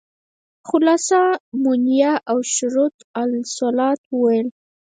[0.69, 1.19] خلاصه
[1.63, 4.47] مونيه او شروط الصلاة وويل.